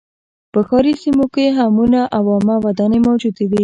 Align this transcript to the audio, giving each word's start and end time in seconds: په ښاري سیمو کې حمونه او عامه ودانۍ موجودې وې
په 0.51 0.59
ښاري 0.67 0.93
سیمو 1.01 1.25
کې 1.33 1.55
حمونه 1.57 2.01
او 2.17 2.23
عامه 2.33 2.55
ودانۍ 2.65 2.99
موجودې 3.07 3.45
وې 3.47 3.59